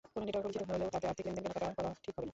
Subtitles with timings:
[0.13, 2.29] কোনো নেটওয়ার্ক পরিচিত হলেও তাতে আর্থিক লেনদেন, কেনাকাটা করা ঠিক হবে না।